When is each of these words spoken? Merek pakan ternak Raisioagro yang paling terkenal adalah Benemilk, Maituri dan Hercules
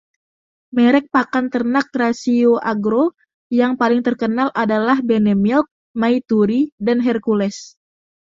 Merek 0.77 1.05
pakan 1.15 1.45
ternak 1.53 1.87
Raisioagro 2.01 3.05
yang 3.59 3.71
paling 3.81 4.01
terkenal 4.07 4.47
adalah 4.63 4.97
Benemilk, 5.09 5.67
Maituri 6.01 6.61
dan 6.85 6.97
Hercules 7.05 7.57